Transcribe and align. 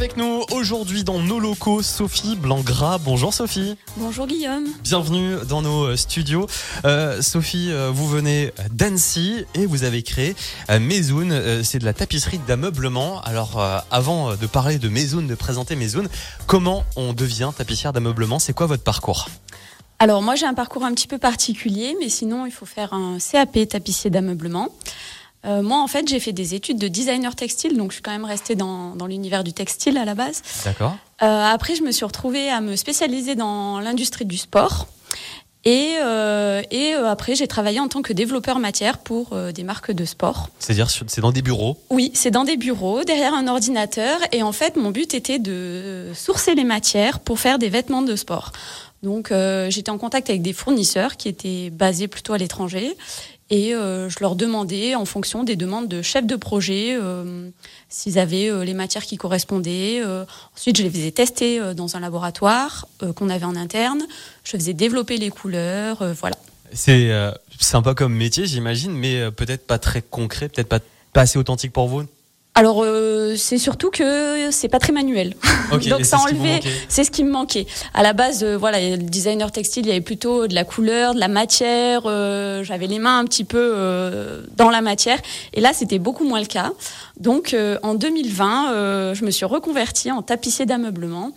Avec 0.00 0.16
nous 0.16 0.44
aujourd'hui 0.50 1.04
dans 1.04 1.18
nos 1.18 1.38
locaux, 1.38 1.82
Sophie 1.82 2.34
Blancgras. 2.34 2.96
Bonjour 2.96 3.34
Sophie. 3.34 3.76
Bonjour 3.98 4.26
Guillaume. 4.26 4.64
Bienvenue 4.82 5.34
dans 5.46 5.60
nos 5.60 5.88
euh, 5.88 5.96
studios. 5.96 6.46
Euh, 6.86 7.20
Sophie, 7.20 7.70
euh, 7.70 7.90
vous 7.92 8.08
venez 8.08 8.50
d'Annecy 8.70 9.44
et 9.52 9.66
vous 9.66 9.84
avez 9.84 10.02
créé. 10.02 10.34
Euh, 10.70 11.62
c'est 11.62 11.78
de 11.78 11.84
la 11.84 11.92
tapisserie 11.92 12.40
d'ameublement. 12.48 13.20
Alors, 13.24 13.60
euh, 13.60 13.78
avant 13.90 14.36
de 14.36 14.46
parler 14.46 14.78
de 14.78 14.88
Mezoun, 14.88 15.26
de 15.26 15.34
présenter 15.34 15.76
Mezoun, 15.76 16.08
comment 16.46 16.86
on 16.96 17.12
devient 17.12 17.50
tapissière 17.54 17.92
d'ameublement? 17.92 18.38
C'est 18.38 18.54
quoi 18.54 18.64
votre 18.64 18.82
parcours? 18.82 19.28
Alors 19.98 20.22
moi 20.22 20.34
j'ai 20.34 20.46
un 20.46 20.54
parcours 20.54 20.86
un 20.86 20.94
petit 20.94 21.08
peu 21.08 21.18
particulier, 21.18 21.94
mais 22.00 22.08
sinon 22.08 22.46
il 22.46 22.52
faut 22.52 22.64
faire 22.64 22.94
un 22.94 23.18
CAP 23.18 23.68
tapissier 23.68 24.08
d'ameublement. 24.08 24.70
Euh, 25.46 25.62
moi 25.62 25.78
en 25.78 25.86
fait 25.86 26.06
j'ai 26.06 26.20
fait 26.20 26.32
des 26.32 26.54
études 26.54 26.78
de 26.78 26.88
designer 26.88 27.34
textile, 27.34 27.76
donc 27.76 27.90
je 27.90 27.94
suis 27.94 28.02
quand 28.02 28.10
même 28.10 28.26
restée 28.26 28.56
dans, 28.56 28.94
dans 28.94 29.06
l'univers 29.06 29.42
du 29.42 29.52
textile 29.52 29.96
à 29.96 30.04
la 30.04 30.14
base. 30.14 30.42
D'accord. 30.64 30.96
Euh, 31.22 31.44
après 31.44 31.74
je 31.74 31.82
me 31.82 31.92
suis 31.92 32.04
retrouvée 32.04 32.50
à 32.50 32.60
me 32.60 32.76
spécialiser 32.76 33.34
dans 33.34 33.80
l'industrie 33.80 34.26
du 34.26 34.36
sport. 34.36 34.86
Et, 35.66 35.96
euh, 36.00 36.62
et 36.70 36.94
après, 36.94 37.34
j'ai 37.34 37.46
travaillé 37.46 37.80
en 37.80 37.88
tant 37.88 38.00
que 38.00 38.14
développeur 38.14 38.58
matière 38.58 38.96
pour 38.96 39.36
des 39.36 39.62
marques 39.62 39.92
de 39.92 40.06
sport. 40.06 40.48
C'est-à-dire, 40.58 40.88
c'est 40.88 41.20
dans 41.20 41.32
des 41.32 41.42
bureaux. 41.42 41.76
Oui, 41.90 42.10
c'est 42.14 42.30
dans 42.30 42.44
des 42.44 42.56
bureaux, 42.56 43.04
derrière 43.04 43.34
un 43.34 43.46
ordinateur. 43.46 44.18
Et 44.32 44.42
en 44.42 44.52
fait, 44.52 44.76
mon 44.76 44.90
but 44.90 45.12
était 45.12 45.38
de 45.38 46.12
sourcer 46.14 46.54
les 46.54 46.64
matières 46.64 47.20
pour 47.20 47.40
faire 47.40 47.58
des 47.58 47.68
vêtements 47.68 48.00
de 48.00 48.16
sport. 48.16 48.52
Donc, 49.02 49.32
euh, 49.32 49.70
j'étais 49.70 49.90
en 49.90 49.98
contact 49.98 50.28
avec 50.28 50.42
des 50.42 50.52
fournisseurs 50.52 51.16
qui 51.16 51.28
étaient 51.28 51.70
basés 51.70 52.08
plutôt 52.08 52.32
à 52.32 52.38
l'étranger. 52.38 52.96
Et 53.50 53.74
euh, 53.74 54.08
je 54.08 54.16
leur 54.20 54.36
demandais, 54.36 54.94
en 54.94 55.04
fonction 55.04 55.42
des 55.42 55.56
demandes 55.56 55.88
de 55.88 56.02
chefs 56.02 56.26
de 56.26 56.36
projet, 56.36 56.96
euh, 56.96 57.50
s'ils 57.88 58.20
avaient 58.20 58.48
euh, 58.48 58.64
les 58.64 58.74
matières 58.74 59.02
qui 59.02 59.16
correspondaient. 59.16 60.02
Ensuite, 60.56 60.78
je 60.78 60.82
les 60.84 60.90
faisais 60.90 61.10
tester 61.10 61.60
dans 61.74 61.96
un 61.96 62.00
laboratoire 62.00 62.86
qu'on 63.16 63.28
avait 63.28 63.44
en 63.44 63.56
interne. 63.56 64.02
Je 64.44 64.52
faisais 64.52 64.74
développer 64.74 65.16
les 65.16 65.30
couleurs. 65.30 66.04
voilà. 66.14 66.36
C'est 66.72 67.10
sympa 67.58 67.94
comme 67.94 68.14
métier, 68.14 68.46
j'imagine, 68.46 68.92
mais 68.92 69.30
peut-être 69.32 69.66
pas 69.66 69.78
très 69.78 70.02
concret, 70.02 70.48
peut-être 70.48 70.68
pas, 70.68 70.78
pas 71.12 71.22
assez 71.22 71.38
authentique 71.38 71.72
pour 71.72 71.88
vous? 71.88 72.04
Alors, 72.56 72.82
euh, 72.82 73.36
c'est 73.36 73.58
surtout 73.58 73.90
que 73.90 74.50
c'est 74.50 74.68
pas 74.68 74.80
très 74.80 74.92
manuel. 74.92 75.34
Donc 75.90 76.04
ça 76.04 76.16
manquait. 76.34 76.60
C'est 76.88 77.04
ce 77.04 77.10
qui 77.10 77.22
me 77.24 77.30
manquait. 77.30 77.66
À 77.94 78.02
la 78.02 78.12
base, 78.12 78.42
euh, 78.42 78.56
voilà, 78.58 78.80
le 78.80 78.96
designer 78.98 79.52
textile, 79.52 79.86
il 79.86 79.88
y 79.88 79.92
avait 79.92 80.00
plutôt 80.00 80.48
de 80.48 80.54
la 80.54 80.64
couleur, 80.64 81.14
de 81.14 81.20
la 81.20 81.28
matière. 81.28 82.02
euh, 82.06 82.64
J'avais 82.64 82.88
les 82.88 82.98
mains 82.98 83.18
un 83.20 83.24
petit 83.24 83.44
peu 83.44 83.72
euh, 83.76 84.42
dans 84.56 84.68
la 84.68 84.80
matière. 84.80 85.18
Et 85.54 85.60
là, 85.60 85.72
c'était 85.72 86.00
beaucoup 86.00 86.24
moins 86.24 86.40
le 86.40 86.46
cas. 86.46 86.72
Donc, 87.18 87.54
euh, 87.54 87.78
en 87.84 87.94
2020, 87.94 88.72
euh, 88.72 89.14
je 89.14 89.24
me 89.24 89.30
suis 89.30 89.44
reconvertie 89.46 90.10
en 90.10 90.20
tapissier 90.22 90.66
d'ameublement. 90.66 91.30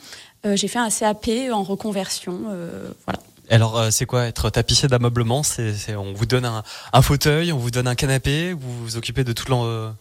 Euh, 0.46 0.56
J'ai 0.56 0.68
fait 0.68 0.80
un 0.80 0.90
CAP 0.90 1.30
en 1.54 1.62
reconversion. 1.64 2.40
euh, 2.50 2.90
voilà. 3.06 3.20
Alors, 3.50 3.78
euh, 3.78 3.90
c'est 3.92 4.06
quoi 4.08 4.24
être 4.26 4.50
tapissier 4.50 4.88
d'ameublement? 4.88 5.44
C'est, 5.44 5.74
c'est- 5.74 5.96
on 5.96 6.12
vous 6.14 6.26
donne 6.26 6.46
un, 6.46 6.64
un 6.92 7.02
fauteuil, 7.04 7.52
on 7.54 7.58
vous 7.58 7.72
donne 7.72 7.88
un 7.88 7.96
canapé, 7.96 8.54
vous 8.54 8.84
vous 8.84 8.98
occupez 8.98 9.24
de 9.24 9.32
tout 9.32 9.46
l'en. 9.52 9.94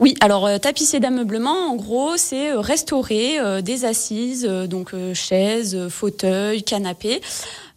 Oui, 0.00 0.14
alors 0.20 0.46
euh, 0.46 0.58
tapissier 0.58 0.98
d'ameublement, 0.98 1.70
en 1.70 1.76
gros, 1.76 2.16
c'est 2.16 2.52
euh, 2.52 2.60
restaurer 2.60 3.38
euh, 3.38 3.60
des 3.60 3.84
assises, 3.84 4.46
euh, 4.48 4.66
donc 4.66 4.94
chaises, 5.14 5.88
fauteuils, 5.88 6.62
canapés. 6.62 7.20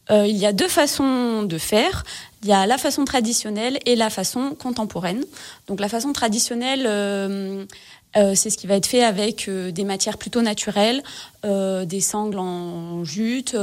Il 0.09 0.36
y 0.36 0.46
a 0.46 0.52
deux 0.52 0.68
façons 0.68 1.44
de 1.44 1.58
faire. 1.58 2.04
Il 2.44 2.50
y 2.50 2.54
a 2.54 2.68
la 2.68 2.78
façon 2.78 3.06
traditionnelle 3.06 3.80
et 3.86 3.96
la 3.96 4.09
façon 4.09 4.54
contemporaine. 4.54 5.24
Donc 5.68 5.80
la 5.80 5.88
façon 5.88 6.12
traditionnelle, 6.12 6.84
c'est 8.14 8.50
ce 8.50 8.58
qui 8.58 8.68
va 8.68 8.76
être 8.76 8.86
fait 8.86 9.02
avec 9.02 9.50
des 9.50 9.84
matières 9.86 10.18
plutôt 10.18 10.42
naturelles, 10.42 11.02
des 11.44 12.02
sangles 12.02 12.38
en 12.38 13.06
jute, 13.06 13.56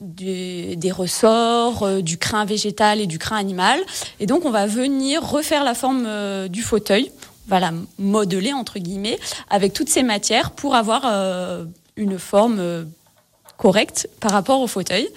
des, 0.00 0.92
ressorts, 0.92 2.00
du 2.00 2.16
crin 2.16 2.44
végétal 2.44 3.00
et 3.00 3.06
du 3.06 3.18
crin 3.18 3.36
animal. 3.36 3.80
Et 4.20 4.26
donc 4.26 4.44
on 4.44 4.50
va 4.50 4.66
venir 4.66 5.28
refaire 5.28 5.64
la 5.64 5.74
forme 5.74 6.48
du 6.48 6.62
fauteuil 6.62 7.10
va 7.48 7.60
la 7.60 7.72
modeler 7.98 8.52
entre 8.52 8.78
guillemets 8.78 9.18
avec 9.50 9.72
toutes 9.72 9.88
ces 9.88 10.02
matières 10.02 10.52
pour 10.52 10.74
avoir 10.74 11.02
euh, 11.04 11.64
une 11.96 12.18
forme 12.18 12.58
euh, 12.60 12.84
correcte 13.56 14.08
par 14.20 14.30
rapport 14.30 14.60
au 14.60 14.66
fauteuil. 14.66 15.08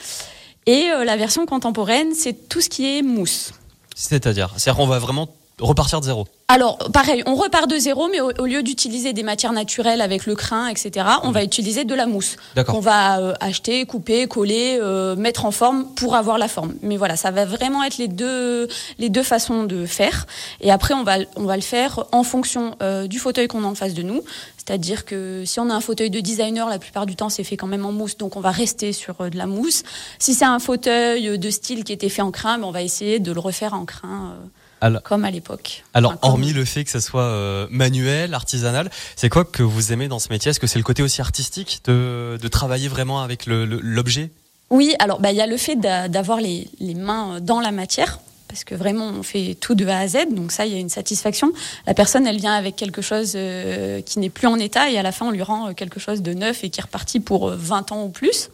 Et 0.66 0.90
euh, 0.90 1.03
la 1.03 1.18
version 1.18 1.46
contemporaine, 1.46 2.14
c'est 2.14 2.50
tout 2.50 2.62
ce 2.62 2.70
qui 2.70 2.97
est 2.97 3.02
mousse. 3.02 3.52
C'est-à-dire, 3.96 4.53
c'est-à-dire 4.58 4.78
qu'on 4.78 4.88
va 4.88 5.00
vraiment 5.00 5.30
repartir 5.61 5.99
de 5.99 6.05
zéro. 6.05 6.27
Alors, 6.47 6.77
pareil, 6.91 7.23
on 7.25 7.35
repart 7.35 7.69
de 7.69 7.77
zéro, 7.77 8.09
mais 8.09 8.19
au, 8.19 8.31
au 8.38 8.45
lieu 8.45 8.61
d'utiliser 8.61 9.13
des 9.13 9.23
matières 9.23 9.53
naturelles 9.53 10.01
avec 10.01 10.25
le 10.25 10.35
crin, 10.35 10.67
etc., 10.67 11.05
on 11.23 11.31
va 11.31 11.44
utiliser 11.44 11.85
de 11.85 11.95
la 11.95 12.05
mousse 12.05 12.35
D'accord. 12.55 12.75
qu'on 12.75 12.81
va 12.81 13.19
euh, 13.19 13.33
acheter, 13.39 13.85
couper, 13.85 14.27
coller, 14.27 14.77
euh, 14.81 15.16
mettre 15.16 15.45
en 15.45 15.51
forme 15.51 15.85
pour 15.95 16.16
avoir 16.16 16.38
la 16.38 16.47
forme. 16.47 16.73
Mais 16.81 16.97
voilà, 16.97 17.16
ça 17.16 17.31
va 17.31 17.45
vraiment 17.45 17.83
être 17.83 17.97
les 17.97 18.09
deux, 18.09 18.67
les 18.99 19.09
deux 19.09 19.23
façons 19.23 19.63
de 19.63 19.85
faire. 19.85 20.27
Et 20.59 20.72
après, 20.72 20.94
on 20.94 21.03
va, 21.03 21.19
on 21.38 21.44
va 21.44 21.55
le 21.55 21.61
faire 21.61 22.05
en 22.11 22.23
fonction 22.23 22.75
euh, 22.81 23.07
du 23.07 23.19
fauteuil 23.19 23.47
qu'on 23.47 23.63
a 23.63 23.67
en 23.67 23.75
face 23.75 23.93
de 23.93 24.01
nous. 24.01 24.22
C'est-à-dire 24.57 25.05
que 25.05 25.43
si 25.45 25.59
on 25.59 25.69
a 25.69 25.73
un 25.73 25.81
fauteuil 25.81 26.09
de 26.09 26.19
designer, 26.19 26.67
la 26.69 26.79
plupart 26.79 27.05
du 27.05 27.16
temps, 27.16 27.29
c'est 27.29 27.43
fait 27.43 27.57
quand 27.57 27.67
même 27.67 27.85
en 27.85 27.91
mousse, 27.91 28.17
donc 28.17 28.35
on 28.35 28.41
va 28.41 28.51
rester 28.51 28.93
sur 28.93 29.16
de 29.29 29.38
la 29.38 29.47
mousse. 29.47 29.83
Si 30.19 30.33
c'est 30.33 30.45
un 30.45 30.59
fauteuil 30.59 31.39
de 31.39 31.49
style 31.49 31.83
qui 31.83 31.93
était 31.93 32.09
fait 32.09 32.22
en 32.22 32.31
crin, 32.31 32.57
ben, 32.57 32.66
on 32.66 32.72
va 32.72 32.81
essayer 32.81 33.19
de 33.19 33.31
le 33.31 33.39
refaire 33.39 33.73
en 33.73 33.85
crin. 33.85 34.35
Euh, 34.84 34.88
Alors- 34.88 35.03
comme 35.03 35.25
à 35.25 35.31
l'époque. 35.31 35.84
Alors, 35.94 36.12
Enfin, 36.12 36.19
comme- 36.22 36.30
hormis 36.31 36.53
le 36.53 36.66
fait 36.66 36.84
que 36.84 36.90
ça 36.90 37.02
soit 37.02 37.22
euh, 37.24 37.68
manuel, 37.69 38.34
artisanal, 38.34 38.90
c'est 39.16 39.30
quoi 39.30 39.46
que 39.46 39.64
vous 39.64 39.92
aimez 39.94 40.08
dans 40.08 40.19
ce 40.19 40.30
métier? 40.30 40.52
Est-ce 40.52 40.59
que 40.59 40.68
c'est 40.68 40.80
le 40.80 40.84
côté 40.84 41.03
aussi 41.03 41.22
artistique 41.22 41.81
de, 41.86 42.38
de 42.42 42.47
travailler 42.47 42.88
vraiment 42.88 43.22
avec 43.22 43.46
l'objet? 43.46 44.30
Oui, 44.70 44.96
alors 45.00 45.20
bah, 45.20 45.31
il 45.31 45.38
y 45.38 45.41
a 45.41 45.47
le 45.47 45.58
fait 45.58 45.75
d'a- 45.75 46.08
d'avoir 46.08 46.40
les, 46.40 46.68
les 46.80 46.96
mains 46.96 47.40
dans 47.41 47.59
la 47.59 47.72
matière, 47.72 48.20
parce 48.47 48.64
que 48.64 48.74
vraiment 48.75 49.08
on 49.08 49.24
fait 49.24 49.56
tout 49.59 49.75
de 49.75 49.86
A 49.88 50.00
à 50.00 50.08
Z, 50.08 50.34
donc 50.34 50.52
ça 50.52 50.66
il 50.66 50.74
y 50.74 50.75
a 50.75 50.80
une 50.80 50.90
satisfaction. 50.90 51.52
La 51.88 51.94
personne 51.94 52.25
elle 52.25 52.38
vient 52.38 52.53
avec 52.53 52.75
quelque 52.78 53.02
chose 53.02 53.34
euh, 53.36 54.02
qui 54.02 54.20
n'est 54.20 54.30
plus 54.30 54.47
en 54.47 54.58
état 54.58 54.90
et 54.90 54.97
à 54.97 55.03
la 55.03 55.12
fin 55.12 55.25
on 55.28 55.31
lui 55.31 55.41
rend 55.41 55.70
euh, 55.70 55.74
quelque 55.74 56.00
chose 56.00 56.22
de 56.22 56.34
neuf 56.34 56.64
et 56.64 56.70
qui 56.70 56.80
est 56.80 56.84
reparti 56.84 57.20
pour 57.20 57.50
euh, 57.50 57.56
20 57.58 57.91
ans 57.91 58.03
ou 58.06 58.09
plus. 58.09 58.50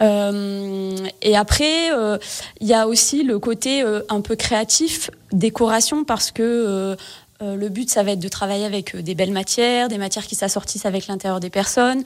Euh, 0.00 0.96
et 1.22 1.36
après, 1.36 1.92
euh, 1.92 2.18
il 2.60 2.66
y 2.66 2.74
a 2.74 2.86
aussi 2.86 3.22
le 3.22 3.38
côté 3.38 3.82
euh, 3.82 4.02
un 4.08 4.20
peu 4.20 4.36
créatif, 4.36 5.10
décoration, 5.32 6.04
parce 6.04 6.30
que 6.30 6.96
le 7.42 7.68
but, 7.68 7.90
ça 7.90 8.02
va 8.02 8.12
être 8.12 8.18
de 8.18 8.28
travailler 8.28 8.64
avec 8.64 8.96
des 8.96 9.14
belles 9.14 9.32
matières, 9.32 9.88
des 9.88 9.98
matières 9.98 10.26
qui 10.26 10.34
s'assortissent 10.34 10.86
avec 10.86 11.06
l'intérieur 11.06 11.38
des 11.38 11.50
personnes, 11.50 12.02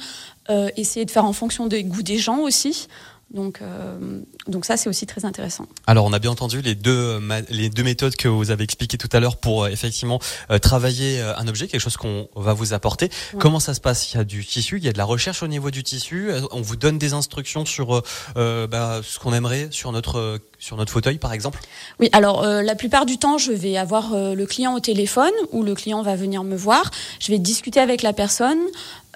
essayer 0.77 1.07
de 1.07 1.11
faire 1.11 1.25
en 1.25 1.33
fonction 1.33 1.69
des 1.69 1.85
goûts 1.85 2.03
des 2.03 2.19
gens 2.19 2.41
aussi. 2.41 2.89
Donc, 3.33 3.63
euh, 3.63 4.21
donc 4.49 4.65
ça, 4.65 4.77
c'est 4.77 4.89
aussi 4.89 5.07
très 5.07 5.25
intéressant. 5.25 5.67
Alors, 5.87 6.05
on 6.05 6.13
a 6.13 6.19
bien 6.19 6.33
entendu 6.33 6.63
les 6.63 6.75
deux, 6.75 7.21
les 7.49 7.71
deux 7.71 7.85
méthodes 7.85 8.17
que 8.17 8.27
vous 8.27 8.51
avez 8.51 8.65
expliquées 8.65 8.99
tout 8.99 9.09
à 9.13 9.21
l'heure 9.21 9.37
pour 9.37 9.65
euh, 9.65 9.69
effectivement 9.69 10.19
euh, 10.51 10.59
travailler 10.59 11.21
un 11.21 11.47
objet, 11.47 11.69
quelque 11.69 11.81
chose 11.81 11.97
qu'on 11.97 12.29
va 12.35 12.55
vous 12.55 12.73
apporter. 12.73 13.07
Ouais. 13.33 13.39
Comment 13.39 13.61
ça 13.61 13.75
se 13.75 13.81
passe? 13.81 14.13
Il 14.13 14.17
y 14.17 14.21
a 14.21 14.25
du 14.25 14.45
tissu, 14.45 14.79
il 14.79 14.85
y 14.85 14.89
a 14.89 14.93
de 14.93 14.99
la 14.99 15.05
recherche 15.05 15.45
au 15.45 15.47
niveau 15.47 15.71
du 15.71 15.85
tissu. 15.85 16.31
On 16.51 16.61
vous 16.61 16.77
donne 16.77 16.99
des 16.99 17.13
instructions 17.13 17.65
sur 17.65 18.03
euh, 18.37 18.67
bah, 18.67 19.01
ce 19.05 19.21
qu'on 19.21 19.33
aimerait 19.33 19.69
sur 19.71 19.93
notre 19.93 20.41
sur 20.59 20.77
notre 20.77 20.93
fauteuil, 20.93 21.17
par 21.17 21.33
exemple? 21.33 21.59
Oui, 22.01 22.11
alors 22.13 22.45
la 22.45 22.75
plupart 22.75 23.07
du 23.07 23.17
temps, 23.17 23.39
je 23.39 23.51
vais 23.51 23.79
avoir 23.79 24.15
le 24.15 24.45
client 24.45 24.75
au 24.75 24.81
téléphone 24.81 25.31
ou 25.53 25.63
le 25.63 25.75
client 25.75 26.03
va 26.03 26.17
venir 26.17 26.45
me 26.45 26.55
voir. 26.55 26.91
Je 27.19 27.33
vais 27.33 27.39
discuter 27.39 27.81
avec 27.81 28.03
la 28.03 28.13
personne. 28.13 28.59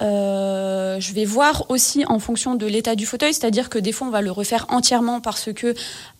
Euh, 0.02 0.98
je 0.98 1.12
vais 1.12 1.24
voir 1.24 1.66
aussi 1.68 2.04
en 2.06 2.18
fonction 2.18 2.54
de 2.54 2.66
l'état 2.66 2.94
du 2.94 3.06
fauteuil, 3.06 3.32
c'est-à-dire 3.32 3.68
que 3.68 3.78
des 3.78 3.92
fois 3.92 4.08
on 4.08 4.10
va 4.10 4.22
le 4.22 4.30
refaire 4.30 4.66
entièrement 4.68 5.20
parce 5.20 5.52
que 5.52 5.74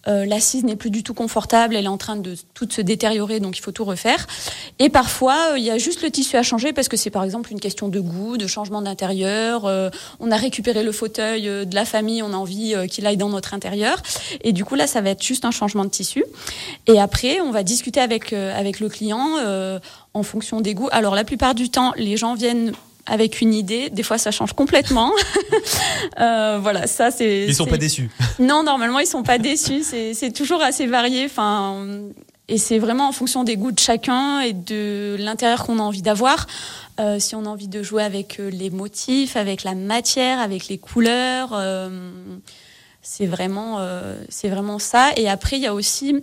euh, 0.07 0.27
l'assise 0.27 0.65
n'est 0.65 0.77
plus 0.77 0.91
du 0.91 1.03
tout 1.03 1.15
confortable, 1.15 1.77
elle 1.77 1.87
est 1.87 1.89
en 1.89 1.97
train 1.97 2.17
de 2.17 2.37
tout 2.53 2.69
se 2.71 2.81
détériorer, 2.83 3.41
donc 3.41 3.57
il 3.57 3.63
faut 3.63 3.73
tout 3.73 3.85
refaire. 3.85 4.27
Et 4.79 4.91
parfois 4.91 5.53
euh, 5.53 5.59
il 5.59 5.65
y 5.65 5.71
a 5.71 5.79
juste 5.79 6.03
le 6.03 6.11
tissu 6.11 6.37
à 6.37 6.43
changer 6.43 6.73
parce 6.73 6.89
que 6.89 6.97
c'est 6.97 7.11
par 7.11 7.25
exemple 7.25 7.51
une 7.51 7.61
question 7.61 7.89
de 7.89 8.01
goût, 8.01 8.37
de 8.37 8.47
changement 8.47 8.83
d'intérieur. 8.83 9.65
Euh, 9.65 9.91
on 10.21 10.31
a 10.31 10.37
récupéré 10.37 10.83
le 10.83 10.93
fauteuil 10.93 11.45
de 11.45 11.75
la 11.75 11.85
famille, 11.85 12.23
on 12.23 12.33
a 12.33 12.37
envie 12.37 12.75
qu'il 12.89 13.07
aille 13.07 13.17
dans 13.17 13.29
notre 13.29 13.55
intérieur, 13.55 14.03
et 14.43 14.53
du 14.53 14.65
coup 14.65 14.75
là 14.75 14.87
ça 14.87 15.01
va 15.01 15.11
être 15.11 15.23
juste 15.23 15.45
un 15.45 15.51
changement 15.51 15.85
de 15.85 15.91
tissu. 15.91 16.25
Et 16.87 17.01
après 17.01 17.41
on 17.41 17.51
va 17.51 17.63
discuter 17.63 18.01
avec 18.01 18.33
avec 18.33 18.81
le 18.81 18.89
client 18.89 19.39
en 20.13 20.23
fonction 20.23 20.61
des 20.61 20.75
goûts. 20.75 20.89
Alors 20.93 21.15
la 21.15 21.25
plupart 21.25 21.55
du 21.55 21.71
temps 21.71 21.93
les 21.97 22.17
gens 22.17 22.35
viennent 22.35 22.73
avec 23.07 23.41
une 23.41 23.55
idée. 23.55 23.91
Des 23.91 24.03
fois, 24.03 24.19
ça 24.19 24.31
change 24.31 24.53
complètement. 24.53 25.13
euh, 26.21 26.59
voilà, 26.61 26.87
ça 26.87 27.11
c'est. 27.11 27.47
Ils 27.47 27.55
sont 27.55 27.67
pas 27.67 27.77
déçus. 27.77 28.11
Non, 28.39 28.63
normalement, 28.63 28.99
ils 28.99 29.07
sont 29.07 29.23
pas 29.23 29.39
déçus. 29.39 29.83
C'est 29.83 30.15
c'est 30.15 30.33
toujours 30.33 30.63
assez 30.63 30.87
varié. 30.87 31.25
Enfin, 31.27 31.87
et 32.49 32.59
c'est 32.59 32.79
vraiment 32.79 33.09
en 33.09 33.13
fonction 33.13 33.43
des 33.43 33.57
goûts 33.57 33.73
de 33.73 33.79
chacun 33.79 34.41
et 34.41 34.53
de 34.53 35.17
l'intérieur 35.19 35.65
qu'on 35.65 35.79
a 35.79 35.83
envie 35.83 36.03
d'avoir. 36.03 36.47
Euh, 37.01 37.19
si 37.19 37.35
on 37.35 37.47
a 37.47 37.49
envie 37.49 37.69
de 37.69 37.83
jouer 37.83 38.03
avec 38.03 38.39
euh, 38.39 38.51
les 38.51 38.71
motifs, 38.71 39.37
avec 39.37 39.65
la 39.65 39.75
matière, 39.75 40.39
avec 40.39 40.69
les 40.69 40.79
couleurs, 40.79 41.51
euh, 41.53 42.11
c'est 43.03 43.27
vraiment, 43.27 43.77
euh, 43.79 44.17
c'est 44.29 44.49
vraiment 44.49 44.79
ça. 44.79 45.11
Et 45.17 45.29
après, 45.29 45.57
il 45.57 45.63
y 45.63 45.67
a 45.67 45.75
aussi 45.75 46.23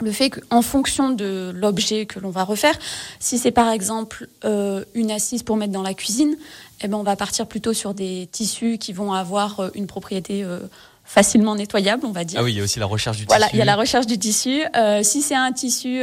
le 0.00 0.12
fait 0.12 0.30
qu'en 0.30 0.62
fonction 0.62 1.10
de 1.10 1.52
l'objet 1.54 2.06
que 2.06 2.18
l'on 2.18 2.30
va 2.30 2.44
refaire, 2.44 2.78
si 3.18 3.38
c'est 3.38 3.50
par 3.50 3.70
exemple 3.70 4.28
euh, 4.44 4.84
une 4.94 5.10
assise 5.10 5.42
pour 5.42 5.56
mettre 5.56 5.72
dans 5.72 5.82
la 5.82 5.94
cuisine, 5.94 6.36
eh 6.82 6.88
ben 6.88 6.96
on 6.96 7.02
va 7.02 7.16
partir 7.16 7.46
plutôt 7.46 7.72
sur 7.72 7.94
des 7.94 8.28
tissus 8.32 8.78
qui 8.78 8.92
vont 8.92 9.12
avoir 9.12 9.60
euh, 9.60 9.68
une 9.74 9.86
propriété 9.86 10.42
euh, 10.44 10.58
facilement 11.04 11.54
nettoyable, 11.54 12.06
on 12.06 12.12
va 12.12 12.24
dire. 12.24 12.40
Ah 12.40 12.44
oui, 12.44 12.52
il 12.52 12.58
y 12.58 12.60
a 12.60 12.64
aussi 12.64 12.78
la 12.78 12.86
recherche 12.86 13.18
du 13.18 13.24
voilà, 13.26 13.46
tissu. 13.46 13.56
il 13.56 13.58
y 13.58 13.62
a 13.62 13.66
la 13.66 13.76
recherche 13.76 14.06
du 14.06 14.18
tissu. 14.18 14.62
Euh, 14.76 15.02
si 15.02 15.22
c'est 15.22 15.34
un 15.34 15.52
tissu 15.52 16.02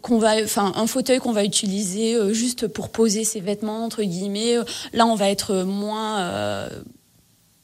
qu'on 0.00 0.18
va, 0.18 0.42
enfin 0.42 0.72
un 0.76 0.86
fauteuil 0.86 1.18
qu'on 1.18 1.32
va 1.32 1.44
utiliser 1.44 2.16
juste 2.32 2.68
pour 2.68 2.90
poser 2.90 3.24
ses 3.24 3.40
vêtements 3.40 3.84
entre 3.84 4.02
guillemets, 4.02 4.56
là 4.92 5.06
on 5.06 5.14
va 5.14 5.28
être 5.28 5.64
moins 5.64 6.68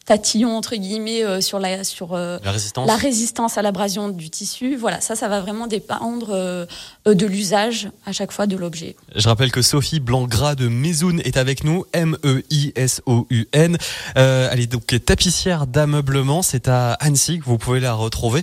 tatillon 0.06 0.56
entre 0.56 0.74
guillemets 0.76 1.22
euh, 1.24 1.40
sur 1.40 1.58
la 1.60 1.84
sur 1.84 2.14
euh, 2.14 2.38
La 2.42 2.50
résistance. 2.50 2.86
la 2.88 2.96
résistance 2.96 3.58
à 3.58 3.62
l'abrasion 3.62 4.08
du 4.08 4.30
tissu. 4.30 4.74
Voilà, 4.76 5.00
ça, 5.00 5.14
ça 5.14 5.28
va 5.28 5.40
vraiment 5.40 5.66
dépendre 5.66 6.30
euh, 6.30 6.66
de 7.06 7.26
l'usage 7.26 7.90
à 8.06 8.12
chaque 8.12 8.32
fois 8.32 8.46
de 8.46 8.56
l'objet. 8.56 8.96
Je 9.14 9.28
rappelle 9.28 9.52
que 9.52 9.62
Sophie 9.62 10.00
Blancgras 10.00 10.54
de 10.54 10.68
Mezoun 10.68 11.20
est 11.24 11.36
avec 11.36 11.64
nous, 11.64 11.84
M-E-I-S-O-U-N. 11.92 13.76
Elle 14.14 14.60
est 14.60 14.66
donc 14.66 14.86
tapissière 15.04 15.66
d'ameublement, 15.66 16.42
c'est 16.42 16.68
à 16.68 16.92
Annecy 16.94 17.38
que 17.38 17.44
vous 17.44 17.58
pouvez 17.58 17.80
la 17.80 17.94
retrouver. 17.94 18.42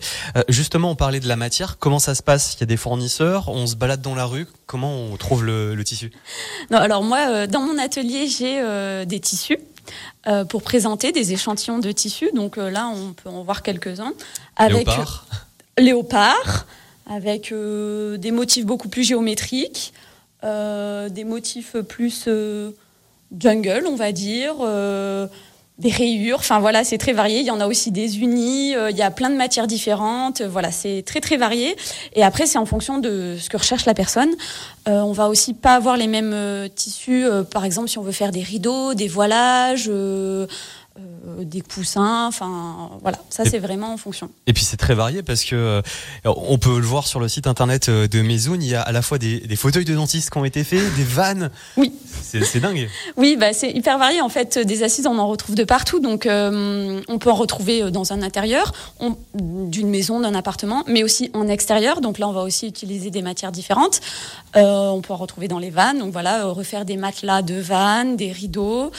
Justement, 0.50 0.92
on 0.92 0.96
parlait 0.96 1.20
de 1.20 1.28
la 1.28 1.36
matière, 1.36 1.78
comment 1.78 2.00
ça 2.00 2.16
se 2.16 2.24
passe? 2.24 2.54
Il 2.56 2.62
y 2.62 2.64
a 2.64 2.68
des 2.68 2.78
fournisseurs, 2.78 3.50
on 3.50 3.68
se 3.68 3.76
balade 3.76 4.02
dans 4.02 4.16
la 4.16 4.26
rue, 4.26 4.48
comment 4.66 4.94
on 4.96 5.18
trouve 5.18 5.44
le, 5.44 5.76
le 5.76 5.84
tissu? 5.84 6.12
Non, 6.72 6.78
alors 6.78 7.04
moi, 7.04 7.48
dans 7.48 7.62
mon 7.62 7.78
atelier, 7.78 8.28
j'ai 8.28 9.06
des 9.06 9.20
tissus. 9.20 9.58
Euh, 10.28 10.46
pour 10.46 10.62
présenter 10.62 11.12
des 11.12 11.34
échantillons 11.34 11.80
de 11.80 11.92
tissus. 11.92 12.32
Donc 12.34 12.58
euh, 12.58 12.70
là, 12.70 12.90
on 12.90 13.14
peut 13.14 13.30
en 13.30 13.44
voir 13.44 13.64
quelques-uns. 13.64 14.14
Avec 14.56 14.88
Léopard 14.88 15.26
léopard, 15.78 16.66
avec 17.06 17.52
euh, 17.52 18.18
des 18.18 18.32
motifs 18.32 18.66
beaucoup 18.66 18.90
plus 18.90 19.04
géométriques, 19.04 19.94
euh, 20.44 21.10
des 21.10 21.24
motifs 21.24 21.78
plus 21.88 22.26
euh, 22.28 22.72
jungle, 23.38 23.86
on 23.88 23.96
va 23.96 24.12
dire, 24.12 24.56
euh, 24.62 25.28
des 25.80 25.92
rayures. 25.92 26.40
Enfin 26.40 26.60
voilà, 26.60 26.84
c'est 26.84 26.98
très 26.98 27.14
varié. 27.14 27.40
Il 27.40 27.46
y 27.46 27.52
en 27.52 27.60
a 27.60 27.68
aussi 27.68 27.92
des 27.92 28.20
unis. 28.20 28.76
euh, 28.76 28.90
il 28.90 28.98
y 28.98 29.02
a 29.02 29.12
plein 29.12 29.30
de 29.30 29.36
matières 29.36 29.68
différentes. 29.68 30.42
Voilà, 30.42 30.72
c'est 30.72 31.04
très 31.06 31.22
très 31.22 31.38
varié. 31.38 31.76
Et 32.14 32.24
après, 32.24 32.46
c'est 32.48 32.58
en 32.58 32.66
fonction 32.66 32.98
de 32.98 33.36
ce 33.40 33.50
que 33.50 33.58
recherche 33.58 33.86
la 33.86 33.94
personne. 33.94 34.30
Euh, 34.88 35.02
on 35.02 35.12
va 35.12 35.28
aussi 35.28 35.54
pas 35.54 35.76
avoir 35.76 35.98
les 35.98 36.08
mêmes 36.08 36.34
euh, 36.34 36.68
tissus. 36.68 37.26
euh, 37.26 37.44
par 37.44 37.66
exemple, 37.66 37.90
si 37.90 37.98
on 37.98 38.04
veut 38.04 38.12
faire 38.12 38.32
des 38.32 38.42
rideaux, 38.42 38.94
des 38.94 39.08
voilages. 39.08 39.92
Euh, 40.98 41.44
des 41.44 41.62
coussins, 41.62 42.26
enfin 42.28 42.90
voilà, 43.02 43.20
ça 43.30 43.46
c'est 43.46 43.60
vraiment 43.60 43.94
en 43.94 43.98
fonction. 43.98 44.30
Et 44.48 44.54
puis 44.54 44.64
c'est 44.64 44.78
très 44.78 44.96
varié 44.96 45.22
parce 45.22 45.44
que 45.44 45.56
euh, 45.56 45.82
on 46.26 46.58
peut 46.58 46.80
le 46.80 46.86
voir 46.86 47.06
sur 47.06 47.20
le 47.20 47.28
site 47.28 47.46
internet 47.46 47.90
euh, 47.90 48.08
de 48.08 48.22
Mezoun, 48.22 48.62
il 48.62 48.70
y 48.70 48.76
a 48.76 48.82
à 48.82 48.92
la 48.92 49.02
fois 49.02 49.18
des, 49.18 49.40
des 49.42 49.56
fauteuils 49.56 49.86
de 49.86 49.94
dentiste 49.94 50.32
qui 50.32 50.38
ont 50.38 50.46
été 50.46 50.64
faits, 50.64 50.82
des 50.96 51.04
vannes. 51.04 51.52
Oui. 51.76 51.94
C'est 52.22 52.60
dingue. 52.60 52.90
Oui, 53.16 53.38
bah, 53.40 53.54
c'est 53.54 53.72
hyper 53.72 53.98
varié. 53.98 54.22
En 54.22 54.30
fait, 54.30 54.58
des 54.58 54.84
assises, 54.84 55.08
on 55.08 55.18
en 55.18 55.28
retrouve 55.28 55.56
de 55.56 55.64
partout. 55.64 56.00
Donc, 56.00 56.26
euh, 56.26 57.02
on 57.08 57.20
peut 57.20 57.32
en 57.32 57.36
retrouver 57.36 57.90
dans 57.90 58.12
un 58.12 58.22
intérieur, 58.22 58.74
d'une 59.34 59.90
maison, 59.90 60.20
d'un 60.20 60.36
appartement, 60.36 60.84
mais 60.88 61.04
aussi 61.04 61.32
en 61.34 61.48
extérieur. 61.48 62.02
Donc 62.02 62.18
là, 62.18 62.28
on 62.28 62.34
va 62.34 62.42
aussi 62.42 62.68
utiliser 62.68 63.12
des 63.12 63.22
matières 63.22 63.52
différentes. 63.52 64.02
On 64.56 65.02
peut 65.02 65.14
en 65.14 65.18
retrouver 65.18 65.48
dans 65.48 65.60
les 65.60 65.70
vannes. 65.70 66.00
Donc 66.00 66.12
voilà, 66.12 66.46
refaire 66.46 66.84
des 66.84 66.98
matelas 66.98 67.42
de 67.44 67.56
vannes, 67.56 68.18
des 68.18 68.32
rideaux. 68.32 68.92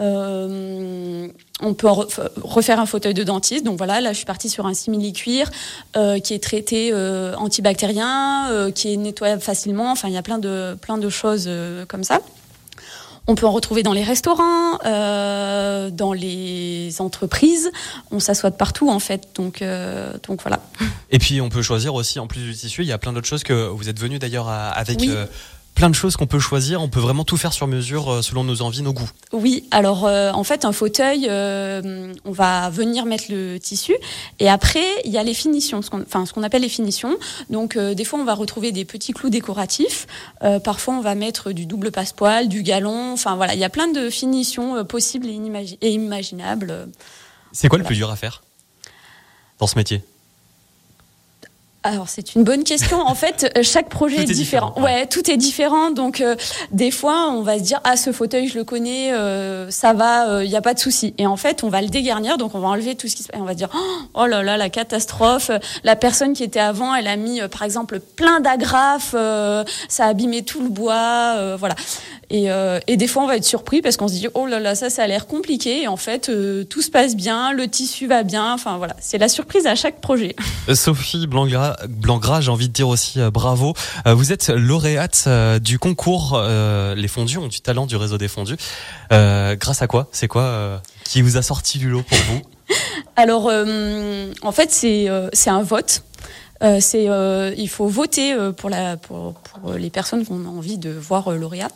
Euh, 0.00 1.28
on 1.60 1.74
peut 1.74 1.86
refaire 1.88 2.80
un 2.80 2.86
fauteuil 2.86 3.14
de 3.14 3.22
dentiste. 3.22 3.64
Donc 3.64 3.78
voilà, 3.78 4.00
là, 4.00 4.12
je 4.12 4.16
suis 4.16 4.26
partie 4.26 4.48
sur 4.48 4.66
un 4.66 4.74
simili-cuir 4.74 5.50
euh, 5.96 6.18
qui 6.18 6.34
est 6.34 6.42
traité 6.42 6.90
euh, 6.92 7.34
antibactérien, 7.36 8.70
qui 8.74 8.92
est 8.92 8.96
nettoyable 8.96 9.42
facilement. 9.42 9.90
Enfin, 9.92 10.08
il 10.08 10.14
y 10.14 10.18
a 10.18 10.22
plein 10.22 10.38
de, 10.38 10.76
plein 10.80 10.98
de 10.98 11.08
choses 11.08 11.48
comme 11.88 12.04
ça. 12.04 12.20
On 13.26 13.36
peut 13.36 13.46
en 13.46 13.52
retrouver 13.52 13.82
dans 13.82 13.94
les 13.94 14.02
restaurants, 14.02 14.76
dans 14.82 16.12
les 16.12 17.00
entreprises. 17.00 17.70
On 18.10 18.20
s'assoit 18.20 18.50
de 18.50 18.56
partout 18.56 18.90
en 18.90 18.98
fait. 18.98 19.28
Donc, 19.34 19.64
donc 20.28 20.42
voilà. 20.42 20.60
Et 21.10 21.18
puis 21.18 21.40
on 21.40 21.48
peut 21.48 21.62
choisir 21.62 21.94
aussi, 21.94 22.18
en 22.18 22.26
plus 22.26 22.42
du 22.42 22.54
tissu, 22.54 22.82
il 22.82 22.88
y 22.88 22.92
a 22.92 22.98
plein 22.98 23.14
d'autres 23.14 23.26
choses 23.26 23.42
que 23.42 23.68
vous 23.68 23.88
êtes 23.88 23.98
venu 23.98 24.18
d'ailleurs 24.18 24.48
avec 24.48 24.98
Oui. 25.00 25.10
Plein 25.74 25.90
de 25.90 25.94
choses 25.94 26.16
qu'on 26.16 26.26
peut 26.26 26.38
choisir. 26.38 26.80
On 26.82 26.88
peut 26.88 27.00
vraiment 27.00 27.24
tout 27.24 27.36
faire 27.36 27.52
sur 27.52 27.66
mesure 27.66 28.10
euh, 28.10 28.22
selon 28.22 28.44
nos 28.44 28.62
envies, 28.62 28.82
nos 28.82 28.92
goûts. 28.92 29.10
Oui, 29.32 29.64
alors 29.70 30.06
euh, 30.06 30.30
en 30.32 30.44
fait 30.44 30.64
un 30.64 30.72
fauteuil, 30.72 31.26
euh, 31.28 32.12
on 32.24 32.32
va 32.32 32.70
venir 32.70 33.04
mettre 33.06 33.24
le 33.28 33.58
tissu 33.58 33.94
et 34.38 34.48
après 34.48 34.86
il 35.04 35.10
y 35.10 35.18
a 35.18 35.22
les 35.22 35.34
finitions, 35.34 35.82
ce 35.82 35.90
qu'on, 35.90 36.02
enfin 36.02 36.26
ce 36.26 36.32
qu'on 36.32 36.42
appelle 36.42 36.62
les 36.62 36.68
finitions. 36.68 37.16
Donc 37.50 37.76
euh, 37.76 37.94
des 37.94 38.04
fois 38.04 38.18
on 38.18 38.24
va 38.24 38.34
retrouver 38.34 38.72
des 38.72 38.84
petits 38.84 39.12
clous 39.12 39.30
décoratifs, 39.30 40.06
parfois 40.62 40.94
on 40.94 41.00
va 41.00 41.14
mettre 41.14 41.52
du 41.52 41.66
double 41.66 41.90
passepoil, 41.90 42.48
du 42.48 42.62
galon. 42.62 43.12
Enfin 43.12 43.36
voilà, 43.36 43.54
il 43.54 43.60
y 43.60 43.64
a 43.64 43.70
plein 43.70 43.88
de 43.88 44.10
finitions 44.10 44.84
possibles 44.84 45.26
et 45.26 45.90
imaginables. 45.90 46.88
C'est 47.52 47.68
quoi 47.68 47.78
le 47.78 47.84
plus 47.84 47.96
dur 47.96 48.10
à 48.10 48.16
faire 48.16 48.42
dans 49.58 49.66
ce 49.66 49.76
métier? 49.76 50.02
Alors 51.86 52.08
c'est 52.08 52.34
une 52.34 52.44
bonne 52.44 52.64
question. 52.64 52.98
En 53.00 53.14
fait, 53.14 53.52
euh, 53.56 53.62
chaque 53.62 53.90
projet 53.90 54.16
est, 54.16 54.22
est 54.22 54.24
différent. 54.24 54.70
différent, 54.70 54.86
ouais. 54.86 55.00
Ouais, 55.00 55.06
tout 55.06 55.30
est 55.30 55.36
différent. 55.36 55.90
Donc 55.90 56.20
euh, 56.20 56.34
des 56.72 56.90
fois, 56.90 57.28
on 57.30 57.42
va 57.42 57.58
se 57.58 57.62
dire 57.62 57.80
ah 57.84 57.96
ce 57.96 58.10
fauteuil 58.10 58.48
je 58.48 58.58
le 58.58 58.64
connais, 58.64 59.12
euh, 59.12 59.70
ça 59.70 59.92
va, 59.92 60.42
il 60.42 60.48
n'y 60.48 60.56
a 60.56 60.62
pas 60.62 60.74
de 60.74 60.78
souci. 60.78 61.14
Et 61.18 61.26
en 61.26 61.36
fait, 61.36 61.62
on 61.62 61.68
va 61.68 61.82
le 61.82 61.88
dégarnir, 61.88 62.38
donc 62.38 62.54
on 62.54 62.58
va 62.58 62.68
enlever 62.68 62.94
tout 62.94 63.06
ce 63.06 63.14
qui 63.14 63.22
se 63.22 63.28
passe. 63.28 63.40
On 63.40 63.44
va 63.44 63.54
dire 63.54 63.68
oh 64.14 64.26
là 64.26 64.42
là 64.42 64.56
la 64.56 64.70
catastrophe. 64.70 65.50
La 65.84 65.94
personne 65.94 66.32
qui 66.32 66.42
était 66.42 66.60
avant, 66.60 66.94
elle 66.94 67.06
a 67.06 67.16
mis 67.16 67.40
euh, 67.40 67.48
par 67.48 67.62
exemple 67.62 68.00
plein 68.00 68.40
d'agrafes, 68.40 69.14
euh, 69.14 69.64
ça 69.88 70.06
a 70.06 70.08
abîmé 70.08 70.42
tout 70.42 70.62
le 70.62 70.68
bois, 70.68 71.34
euh, 71.36 71.56
voilà. 71.58 71.74
Et, 72.30 72.50
euh, 72.50 72.80
et 72.86 72.96
des 72.96 73.06
fois, 73.06 73.22
on 73.22 73.26
va 73.26 73.36
être 73.36 73.44
surpris 73.44 73.82
parce 73.82 73.96
qu'on 73.96 74.08
se 74.08 74.14
dit 74.14 74.28
oh 74.34 74.46
là 74.46 74.60
là 74.60 74.74
ça 74.74 74.90
ça 74.90 75.02
a 75.02 75.06
l'air 75.06 75.26
compliqué. 75.26 75.82
Et 75.82 75.88
en 75.88 75.96
fait, 75.96 76.28
euh, 76.28 76.64
tout 76.64 76.82
se 76.82 76.90
passe 76.90 77.16
bien, 77.16 77.52
le 77.52 77.68
tissu 77.68 78.06
va 78.06 78.22
bien. 78.22 78.52
Enfin 78.54 78.78
voilà, 78.78 78.96
c'est 79.00 79.18
la 79.18 79.28
surprise 79.28 79.66
à 79.66 79.74
chaque 79.74 80.00
projet. 80.00 80.34
Sophie 80.74 81.26
Blancgras, 81.26 81.76
Blancgras, 81.88 82.40
j'ai 82.40 82.50
envie 82.50 82.68
de 82.68 82.72
dire 82.72 82.88
aussi 82.88 83.20
euh, 83.20 83.30
bravo. 83.30 83.74
Vous 84.06 84.32
êtes 84.32 84.48
lauréate 84.48 85.28
du 85.60 85.78
concours 85.78 86.40
Les 86.96 87.08
Fondus 87.08 87.38
ont 87.38 87.48
du 87.48 87.60
talent 87.60 87.86
du 87.86 87.96
réseau 87.96 88.18
des 88.18 88.28
Fondus. 88.28 88.56
Grâce 89.10 89.82
à 89.82 89.86
quoi? 89.86 90.08
C'est 90.12 90.28
quoi 90.28 90.82
qui 91.04 91.22
vous 91.22 91.36
a 91.36 91.42
sorti 91.42 91.78
du 91.78 91.90
lot 91.90 92.02
pour 92.02 92.18
vous? 92.28 92.42
Alors, 93.16 93.50
en 94.42 94.52
fait, 94.52 94.70
c'est 94.70 95.08
c'est 95.32 95.50
un 95.50 95.62
vote. 95.62 96.02
Euh, 96.62 96.78
c'est 96.80 97.08
euh, 97.08 97.52
il 97.56 97.68
faut 97.68 97.88
voter 97.88 98.34
pour 98.56 98.70
la 98.70 98.96
pour, 98.96 99.34
pour 99.34 99.72
les 99.74 99.90
personnes 99.90 100.24
qu'on 100.24 100.44
a 100.44 100.48
envie 100.48 100.78
de 100.78 100.90
voir 100.90 101.28
euh, 101.28 101.36
lauréat. 101.36 101.68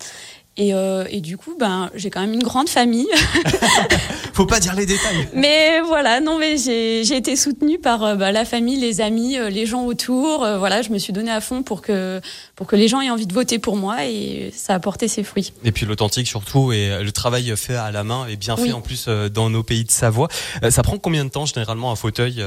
Et, 0.60 0.74
euh, 0.74 1.04
et 1.08 1.20
du 1.20 1.36
coup, 1.36 1.54
ben 1.58 1.88
j'ai 1.94 2.10
quand 2.10 2.20
même 2.20 2.34
une 2.34 2.42
grande 2.42 2.68
famille. 2.68 3.06
Faut 4.34 4.44
pas 4.44 4.58
dire 4.58 4.74
les 4.74 4.86
détails. 4.86 5.28
mais 5.32 5.80
voilà, 5.80 6.20
non, 6.20 6.36
mais 6.38 6.56
j'ai 6.58 7.16
été 7.16 7.36
soutenue 7.36 7.78
par 7.78 8.02
euh, 8.04 8.14
bah, 8.16 8.32
la 8.32 8.44
famille, 8.44 8.76
les 8.76 9.00
amis, 9.00 9.38
euh, 9.38 9.50
les 9.50 9.66
gens 9.66 9.84
autour. 9.84 10.44
Euh, 10.44 10.58
voilà, 10.58 10.82
je 10.82 10.90
me 10.90 10.98
suis 10.98 11.12
donnée 11.12 11.30
à 11.30 11.40
fond 11.40 11.62
pour 11.62 11.80
que 11.80 12.20
pour 12.56 12.66
que 12.66 12.74
les 12.74 12.88
gens 12.88 13.00
aient 13.00 13.10
envie 13.10 13.26
de 13.26 13.32
voter 13.32 13.58
pour 13.60 13.76
moi 13.76 14.04
et 14.04 14.52
ça 14.54 14.74
a 14.74 14.80
porté 14.80 15.06
ses 15.06 15.22
fruits. 15.22 15.52
Et 15.64 15.70
puis 15.70 15.86
l'authentique 15.86 16.26
surtout 16.26 16.72
et 16.72 17.02
le 17.02 17.12
travail 17.12 17.56
fait 17.56 17.76
à 17.76 17.92
la 17.92 18.02
main 18.02 18.26
est 18.26 18.36
bien 18.36 18.56
fait 18.56 18.62
Oui. 18.62 18.72
en 18.72 18.80
plus 18.80 19.08
dans 19.08 19.50
nos 19.50 19.62
pays 19.62 19.84
de 19.84 19.90
Savoie. 19.92 20.28
Ça 20.70 20.82
prend 20.82 20.98
combien 20.98 21.24
de 21.24 21.30
temps 21.30 21.46
généralement 21.46 21.92
un 21.92 21.96
fauteuil 21.96 22.44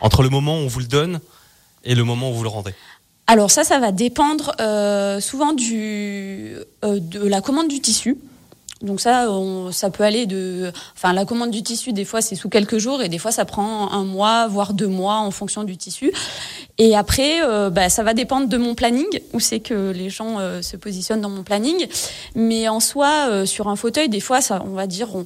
entre 0.00 0.22
le 0.22 0.30
moment 0.30 0.56
où 0.56 0.62
on 0.62 0.66
vous 0.66 0.80
le 0.80 0.86
donne 0.86 1.20
et 1.84 1.94
le 1.94 2.04
moment 2.04 2.30
où 2.30 2.34
vous 2.34 2.42
le 2.42 2.48
rendez? 2.48 2.74
Alors 3.26 3.50
ça, 3.50 3.64
ça 3.64 3.78
va 3.78 3.90
dépendre 3.92 4.52
euh, 4.60 5.18
souvent 5.20 5.52
du, 5.52 6.56
euh, 6.84 6.98
de 7.00 7.26
la 7.26 7.40
commande 7.40 7.68
du 7.68 7.80
tissu. 7.80 8.18
Donc 8.82 9.00
ça, 9.00 9.30
on- 9.30 9.72
ça 9.72 9.88
peut 9.88 10.04
aller 10.04 10.26
de, 10.26 10.70
enfin 10.94 11.14
la 11.14 11.24
commande 11.24 11.50
du 11.50 11.62
tissu 11.62 11.94
des 11.94 12.04
fois 12.04 12.20
c'est 12.20 12.34
sous 12.34 12.50
quelques 12.50 12.76
jours 12.76 13.00
et 13.00 13.08
des 13.08 13.16
fois 13.16 13.32
ça 13.32 13.46
prend 13.46 13.90
un 13.92 14.04
mois 14.04 14.46
voire 14.46 14.74
deux 14.74 14.88
mois 14.88 15.16
en 15.20 15.30
fonction 15.30 15.64
du 15.64 15.78
tissu. 15.78 16.12
Et 16.76 16.94
après, 16.94 17.40
euh, 17.42 17.70
bah, 17.70 17.88
ça 17.88 18.02
va 18.02 18.12
dépendre 18.12 18.46
de 18.48 18.56
mon 18.58 18.74
planning 18.74 19.06
où 19.32 19.40
c'est 19.40 19.60
que 19.60 19.90
les 19.92 20.10
gens 20.10 20.38
euh, 20.38 20.60
se 20.60 20.76
positionnent 20.76 21.22
dans 21.22 21.30
mon 21.30 21.44
planning. 21.44 21.86
Mais 22.34 22.68
en 22.68 22.80
soi, 22.80 23.28
euh, 23.30 23.46
sur 23.46 23.68
un 23.68 23.76
fauteuil, 23.76 24.08
des 24.10 24.20
fois, 24.20 24.40
ça, 24.42 24.62
on 24.66 24.74
va 24.74 24.86
dire, 24.88 25.14
on, 25.14 25.24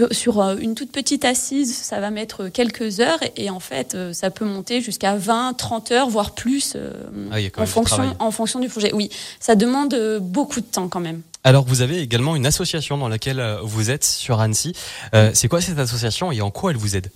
sur, 0.00 0.14
sur, 0.14 0.40
euh, 0.40 0.56
une 0.56 0.74
toute 0.74 0.92
petite 0.92 1.24
assise, 1.24 1.76
ça 1.76 2.00
va 2.00 2.10
mettre 2.10 2.48
quelques 2.48 3.00
heures 3.00 3.22
et, 3.22 3.44
et 3.44 3.50
en 3.50 3.60
fait, 3.60 3.94
euh, 3.94 4.12
ça 4.12 4.30
peut 4.30 4.44
monter 4.44 4.80
jusqu'à 4.80 5.16
20, 5.16 5.54
30 5.54 5.92
heures, 5.92 6.08
voire 6.08 6.34
plus 6.34 6.74
euh, 6.76 6.92
Ah, 7.30 7.36
en, 7.60 7.66
fonction, 7.66 7.96
travail. 7.96 8.16
en 8.18 8.30
fonction 8.30 8.60
du 8.60 8.68
projet. 8.68 8.92
Oui, 8.94 9.10
ça 9.40 9.54
demande 9.54 9.94
beaucoup 10.20 10.60
de 10.60 10.66
temps 10.66 10.88
quand 10.88 11.00
même. 11.00 11.20
Alors 11.42 11.64
vous 11.64 11.80
avez 11.80 12.00
également 12.00 12.36
une 12.36 12.44
association 12.46 12.98
dans 12.98 13.08
laquelle 13.08 13.42
vous 13.62 13.90
êtes 13.90 14.04
sur 14.04 14.40
Annecy. 14.40 14.74
Euh, 15.14 15.30
c'est 15.32 15.48
quoi 15.48 15.60
cette 15.60 15.78
association 15.78 16.32
et 16.32 16.40
en 16.42 16.50
quoi 16.50 16.70
elle 16.70 16.76
vous 16.76 16.96
aide? 16.96 17.10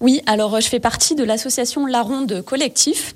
Oui, 0.00 0.22
alors 0.26 0.54
euh, 0.54 0.60
je 0.60 0.68
fais 0.68 0.80
partie 0.80 1.14
de 1.14 1.24
l'association 1.24 1.86
La 1.86 2.02
Ronde 2.02 2.42
Collectif. 2.42 3.14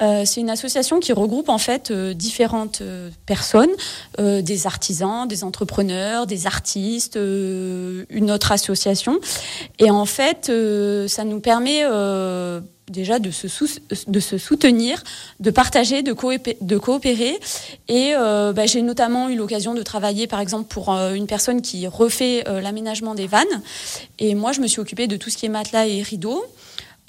Euh, 0.00 0.24
c'est 0.24 0.40
une 0.40 0.50
association 0.50 1.00
qui 1.00 1.12
regroupe 1.12 1.48
en 1.48 1.58
fait 1.58 1.90
euh, 1.90 2.14
différentes 2.14 2.82
personnes, 3.26 3.70
des 4.18 4.66
artisans, 4.66 5.26
des 5.28 5.44
entrepreneurs, 5.44 6.26
des 6.26 6.46
artistes, 6.46 7.16
une 7.16 8.30
autre 8.30 8.52
association. 8.52 9.20
Et 9.78 9.90
en 9.90 10.04
fait, 10.06 10.50
ça 11.08 11.24
nous 11.24 11.40
permet 11.40 11.84
déjà 12.90 13.18
de 13.18 13.30
se, 13.30 13.46
de 14.06 14.20
se 14.20 14.38
soutenir, 14.38 15.02
de 15.40 15.50
partager, 15.50 16.02
de, 16.02 16.14
de 16.60 16.78
coopérer. 16.78 17.38
Et 17.88 18.12
euh, 18.14 18.52
bah, 18.52 18.66
j'ai 18.66 18.82
notamment 18.82 19.28
eu 19.28 19.36
l'occasion 19.36 19.74
de 19.74 19.82
travailler, 19.82 20.26
par 20.26 20.40
exemple, 20.40 20.68
pour 20.68 20.92
euh, 20.92 21.14
une 21.14 21.26
personne 21.26 21.62
qui 21.62 21.86
refait 21.86 22.44
euh, 22.48 22.60
l'aménagement 22.60 23.14
des 23.14 23.26
vannes. 23.26 23.46
Et 24.18 24.34
moi, 24.34 24.52
je 24.52 24.60
me 24.60 24.66
suis 24.66 24.80
occupée 24.80 25.06
de 25.06 25.16
tout 25.16 25.30
ce 25.30 25.36
qui 25.36 25.46
est 25.46 25.50
matelas 25.50 25.86
et 25.86 26.02
rideaux. 26.02 26.44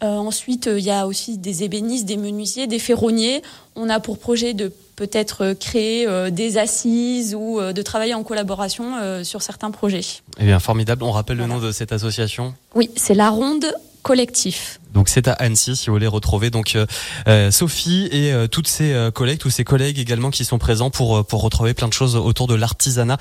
ensuite, 0.01 0.69
il 0.71 0.83
y 0.83 0.91
a 0.91 1.07
aussi 1.07 1.37
des 1.37 1.63
ébénistes, 1.63 2.05
des 2.05 2.17
menuisiers, 2.17 2.67
des 2.67 2.79
ferronniers. 2.79 3.41
On 3.75 3.89
a 3.89 3.99
pour 3.99 4.17
projet 4.17 4.53
de 4.53 4.71
peut-être 4.95 5.53
créer 5.53 6.07
des 6.31 6.57
assises 6.57 7.35
ou 7.35 7.59
de 7.59 7.81
travailler 7.81 8.13
en 8.13 8.23
collaboration 8.23 9.23
sur 9.23 9.41
certains 9.41 9.71
projets. 9.71 10.05
Eh 10.39 10.45
bien, 10.45 10.59
formidable. 10.59 11.03
On 11.03 11.11
rappelle 11.11 11.37
le 11.37 11.47
nom 11.47 11.59
de 11.59 11.71
cette 11.71 11.91
association? 11.91 12.53
Oui, 12.75 12.89
c'est 12.95 13.13
la 13.13 13.29
Ronde 13.29 13.65
collectif. 14.03 14.78
Donc 14.93 15.09
c'est 15.09 15.27
à 15.27 15.33
Annecy 15.33 15.75
si 15.75 15.87
vous 15.87 15.93
voulez 15.93 16.07
retrouver. 16.07 16.49
Donc 16.49 16.75
euh, 16.75 16.85
euh, 17.27 17.51
Sophie 17.51 18.07
et 18.11 18.31
euh, 18.33 18.47
toutes 18.47 18.67
ses 18.67 19.09
collègues, 19.13 19.39
tous 19.39 19.49
ses 19.49 19.63
collègues 19.63 19.99
également 19.99 20.31
qui 20.31 20.45
sont 20.45 20.57
présents 20.57 20.89
pour 20.89 21.25
pour 21.25 21.41
retrouver 21.41 21.73
plein 21.73 21.87
de 21.87 21.93
choses 21.93 22.15
autour 22.15 22.47
de 22.47 22.55
l'artisanat 22.55 23.17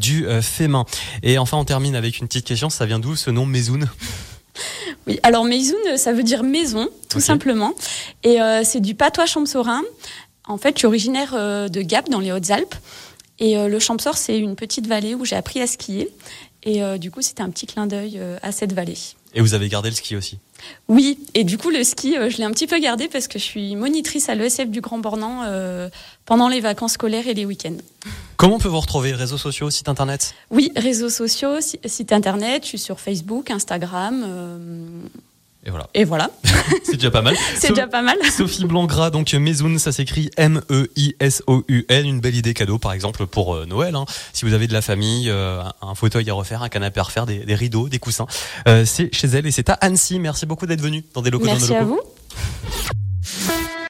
du 0.00 0.26
fait 0.42 0.68
main. 0.68 0.84
Et 1.22 1.38
enfin 1.38 1.56
on 1.56 1.64
termine 1.64 1.94
avec 1.94 2.18
une 2.18 2.28
petite 2.28 2.46
question, 2.46 2.70
ça 2.70 2.86
vient 2.86 2.98
d'où 2.98 3.16
ce 3.16 3.30
nom 3.30 3.46
Mézoun? 3.46 3.88
Oui, 5.06 5.18
alors 5.22 5.44
Mézoun 5.44 5.78
ça 5.96 6.12
veut 6.12 6.24
dire 6.24 6.42
maison 6.42 6.88
tout 7.08 7.20
simplement. 7.20 7.72
Et 8.24 8.38
c'est 8.64 8.80
du 8.80 8.94
patois 8.94 9.24
champsaurin. 9.24 9.82
En 10.46 10.58
fait, 10.58 10.74
je 10.74 10.80
suis 10.80 10.86
originaire 10.86 11.32
de 11.32 11.82
Gap 11.82 12.10
dans 12.10 12.18
les 12.18 12.32
Hautes-Alpes. 12.32 12.74
Et 13.38 13.54
le 13.56 13.78
Champsaur 13.78 14.18
c'est 14.18 14.38
une 14.38 14.56
petite 14.56 14.86
vallée 14.86 15.14
où 15.14 15.24
j'ai 15.24 15.36
appris 15.36 15.62
à 15.62 15.66
skier. 15.66 16.10
Et 16.64 16.82
du 16.98 17.10
coup 17.10 17.22
c'était 17.22 17.42
un 17.42 17.50
petit 17.50 17.66
clin 17.66 17.86
d'œil 17.86 18.20
à 18.42 18.52
cette 18.52 18.74
vallée. 18.74 18.98
Et 19.34 19.40
vous 19.40 19.54
avez 19.54 19.68
gardé 19.68 19.90
le 19.90 19.94
ski 19.94 20.16
aussi 20.16 20.38
Oui, 20.88 21.18
et 21.34 21.44
du 21.44 21.56
coup 21.56 21.70
le 21.70 21.84
ski, 21.84 22.16
euh, 22.16 22.28
je 22.28 22.38
l'ai 22.38 22.44
un 22.44 22.50
petit 22.50 22.66
peu 22.66 22.78
gardé 22.80 23.08
parce 23.08 23.28
que 23.28 23.38
je 23.38 23.44
suis 23.44 23.76
monitrice 23.76 24.28
à 24.28 24.34
l'ESF 24.34 24.68
du 24.68 24.80
Grand 24.80 24.98
Bornand 24.98 25.44
euh, 25.44 25.88
pendant 26.26 26.48
les 26.48 26.60
vacances 26.60 26.94
scolaires 26.94 27.28
et 27.28 27.34
les 27.34 27.46
week-ends. 27.46 27.76
Comment 28.36 28.56
on 28.56 28.58
peut 28.58 28.68
vous 28.68 28.80
retrouver 28.80 29.12
Réseaux 29.12 29.38
sociaux, 29.38 29.70
site 29.70 29.88
internet? 29.88 30.34
Oui, 30.50 30.72
réseaux 30.74 31.10
sociaux, 31.10 31.60
site 31.60 32.12
internet, 32.12 32.62
je 32.64 32.68
suis 32.68 32.78
sur 32.78 32.98
Facebook, 32.98 33.50
Instagram. 33.50 34.24
Euh, 34.26 34.88
et 35.64 35.70
voilà. 35.70 35.88
Et 35.92 36.04
voilà. 36.04 36.30
c'est 36.84 36.94
déjà 36.94 37.10
pas 37.10 37.20
mal. 37.20 37.36
c'est 37.56 37.68
déjà 37.68 37.86
pas 37.86 38.00
mal. 38.00 38.16
Sophie 38.30 38.64
Blancgras, 38.64 39.10
donc 39.10 39.32
Maison, 39.34 39.76
ça 39.78 39.92
s'écrit 39.92 40.30
M-E-I-S-O-U-N. 40.38 42.06
Une 42.06 42.20
belle 42.20 42.34
idée 42.34 42.54
cadeau, 42.54 42.78
par 42.78 42.92
exemple, 42.92 43.26
pour 43.26 43.54
euh, 43.54 43.66
Noël. 43.66 43.94
Hein. 43.94 44.06
Si 44.32 44.46
vous 44.46 44.54
avez 44.54 44.66
de 44.66 44.72
la 44.72 44.80
famille, 44.80 45.28
euh, 45.28 45.62
un 45.82 45.94
fauteuil 45.94 46.28
à 46.30 46.34
refaire, 46.34 46.62
un 46.62 46.70
canapé 46.70 47.00
à 47.00 47.02
refaire, 47.02 47.26
des, 47.26 47.54
rideaux, 47.54 47.90
des 47.90 47.98
coussins. 47.98 48.26
Euh, 48.68 48.86
c'est 48.86 49.14
chez 49.14 49.28
elle 49.28 49.46
et 49.46 49.50
c'est 49.50 49.68
à 49.68 49.74
Annecy. 49.74 50.18
Merci 50.18 50.46
beaucoup 50.46 50.66
d'être 50.66 50.80
venu 50.80 51.04
dans 51.12 51.20
des 51.20 51.30
locaux. 51.30 51.44
Merci 51.44 51.68
dans 51.68 51.76
à 51.76 51.84
vous. 51.84 52.00